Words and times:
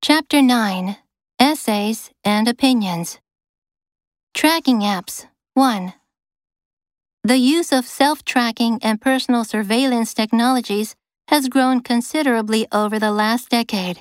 Chapter 0.00 0.40
9 0.40 0.96
Essays 1.40 2.10
and 2.24 2.46
Opinions 2.46 3.18
Tracking 4.32 4.80
Apps 4.80 5.26
1. 5.54 5.92
The 7.24 7.36
use 7.36 7.72
of 7.72 7.84
self 7.84 8.24
tracking 8.24 8.78
and 8.80 9.00
personal 9.00 9.42
surveillance 9.42 10.14
technologies 10.14 10.94
has 11.26 11.48
grown 11.48 11.80
considerably 11.80 12.68
over 12.70 13.00
the 13.00 13.10
last 13.10 13.48
decade. 13.48 14.00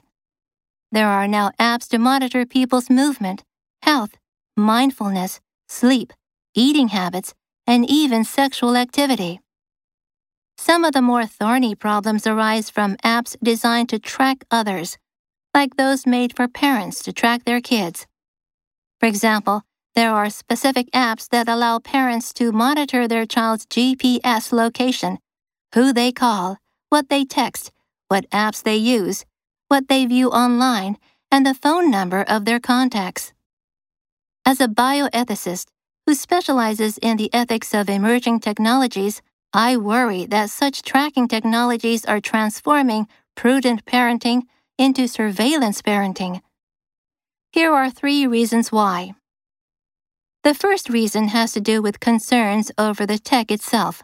There 0.92 1.10
are 1.10 1.28
now 1.28 1.50
apps 1.60 1.90
to 1.90 1.98
monitor 1.98 2.46
people's 2.46 2.92
movement, 2.92 3.44
health, 3.82 4.12
mindfulness, 4.56 5.42
sleep, 5.68 6.14
eating 6.54 6.90
habits, 6.90 7.34
and 7.66 7.90
even 7.90 8.24
sexual 8.24 8.78
activity. 8.78 9.40
Some 10.60 10.86
of 10.86 10.94
the 10.94 11.02
more 11.02 11.26
thorny 11.26 11.74
problems 11.74 12.28
arise 12.28 12.70
from 12.70 12.98
apps 12.98 13.36
designed 13.42 13.90
to 13.90 14.00
track 14.00 14.46
others, 14.52 15.00
like 15.58 15.76
those 15.76 16.06
made 16.06 16.36
for 16.36 16.48
parents 16.48 17.02
to 17.02 17.12
track 17.12 17.44
their 17.44 17.60
kids. 17.60 18.06
For 19.00 19.08
example, 19.08 19.64
there 19.96 20.14
are 20.14 20.30
specific 20.30 20.88
apps 20.92 21.28
that 21.30 21.50
allow 21.50 21.80
parents 21.80 22.32
to 22.34 22.52
monitor 22.52 23.08
their 23.08 23.26
child's 23.26 23.66
GPS 23.66 24.52
location, 24.52 25.18
who 25.74 25.92
they 25.92 26.12
call, 26.12 26.60
what 26.90 27.10
they 27.10 27.26
text, 27.26 27.72
what 28.08 28.30
apps 28.30 28.62
they 28.62 28.76
use, 28.76 29.26
what 29.68 29.88
they 29.88 30.06
view 30.06 30.30
online, 30.30 30.96
and 31.32 31.44
the 31.44 31.56
phone 31.56 31.90
number 31.90 32.22
of 32.22 32.46
their 32.46 32.60
contacts. 32.60 33.34
As 34.46 34.62
a 34.62 34.68
bioethicist 34.68 35.66
who 36.06 36.14
specializes 36.14 37.00
in 37.00 37.18
the 37.18 37.34
ethics 37.34 37.74
of 37.74 37.90
emerging 37.90 38.42
technologies, 38.42 39.24
I 39.54 39.76
worry 39.76 40.28
that 40.28 40.52
such 40.52 40.84
tracking 40.84 41.28
technologies 41.28 42.06
are 42.06 42.22
transforming 42.22 43.08
prudent 43.36 43.86
parenting 43.86 44.44
into 44.78 45.08
surveillance 45.08 45.82
parenting. 45.82 46.42
Here 47.52 47.74
are 47.74 47.90
three 47.90 48.28
reasons 48.28 48.72
why. 48.72 49.14
The 50.44 50.54
first 50.54 50.90
reason 50.90 51.30
has 51.30 51.52
to 51.54 51.62
do 51.62 51.82
with 51.82 52.00
concerns 52.00 52.72
over 52.78 53.06
the 53.06 53.18
tech 53.18 53.52
itself. 53.52 54.04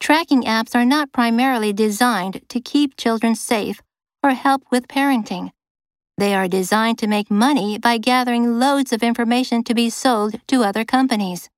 Tracking 0.00 0.42
apps 0.42 0.74
are 0.74 0.84
not 0.84 1.12
primarily 1.12 1.72
designed 1.72 2.42
to 2.48 2.60
keep 2.60 2.96
children 2.96 3.34
safe 3.34 3.82
or 4.22 4.30
help 4.30 4.62
with 4.70 4.88
parenting. 4.88 5.50
They 6.18 6.34
are 6.34 6.48
designed 6.48 6.98
to 6.98 7.06
make 7.06 7.30
money 7.30 7.78
by 7.78 7.98
gathering 7.98 8.58
loads 8.58 8.92
of 8.92 9.02
information 9.02 9.64
to 9.64 9.74
be 9.74 9.90
sold 9.90 10.40
to 10.48 10.62
other 10.62 10.84
companies. 10.84 11.50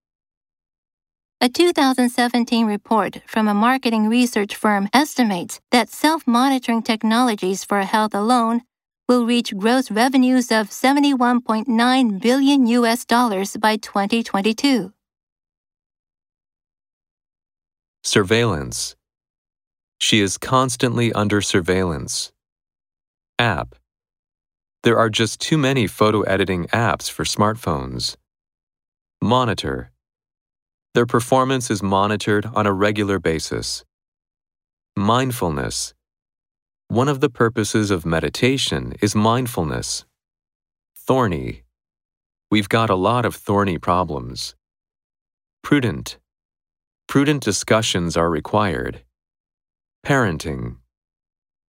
A 1.41 1.49
2017 1.49 2.67
report 2.67 3.21
from 3.27 3.49
a 3.49 3.55
marketing 3.55 4.09
research 4.09 4.55
firm 4.55 4.89
estimates 4.95 5.61
that 5.71 5.91
self 5.91 6.27
monitoring 6.27 6.83
technologies 6.83 7.65
for 7.65 7.83
health 7.83 8.15
alone 8.15 8.63
will 9.09 9.27
reach 9.27 9.55
gross 9.57 9.91
revenues 9.91 10.51
of 10.51 10.71
71.9 10.71 12.21
billion 12.23 12.67
US 12.67 13.05
dollars 13.05 13.57
by 13.57 13.77
2022. 13.77 14.93
Surveillance. 18.03 18.97
She 20.01 20.21
is 20.21 20.39
constantly 20.39 21.13
under 21.13 21.41
surveillance. 21.41 22.33
App. 23.39 23.75
There 24.83 24.99
are 24.99 25.11
just 25.11 25.41
too 25.41 25.59
many 25.59 25.87
photo 25.87 26.23
editing 26.23 26.67
apps 26.67 27.11
for 27.11 27.25
smartphones. 27.25 28.17
Monitor. 29.23 29.94
Their 30.95 31.07
performance 31.07 31.73
is 31.73 31.83
monitored 31.83 32.47
on 32.55 32.69
a 32.69 32.73
regular 32.73 33.19
basis. 33.19 33.85
Mindfulness. 34.97 35.93
One 36.87 37.09
of 37.09 37.19
the 37.19 37.29
purposes 37.29 37.91
of 37.91 38.07
meditation 38.07 38.95
is 39.03 39.17
mindfulness. 39.17 40.05
Thorny. 40.97 41.65
We've 42.49 42.69
got 42.69 42.91
a 42.91 42.95
lot 42.95 43.25
of 43.25 43.35
thorny 43.35 43.77
problems. 43.77 44.55
Prudent. 45.65 46.19
Prudent 47.09 47.43
discussions 47.43 48.17
are 48.17 48.31
required. 48.31 49.03
Parenting. 50.07 50.77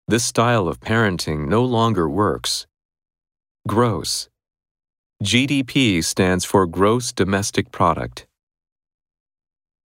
This 0.08 0.24
style 0.24 0.68
of 0.68 0.80
parenting 0.80 1.48
no 1.48 1.66
longer 1.66 2.08
works. 2.08 2.68
Gross. 3.68 4.30
GDP 5.24 6.04
stands 6.04 6.46
for 6.46 6.68
Gross 6.68 7.12
Domestic 7.12 7.72
Product. 7.72 8.28